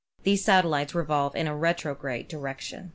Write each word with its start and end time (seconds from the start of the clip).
The 0.23 0.35
satellites 0.35 0.95
re 0.95 1.03
volve 1.05 1.35
in 1.35 1.45
a 1.45 1.55
retrograde 1.55 2.27
direction. 2.27 2.89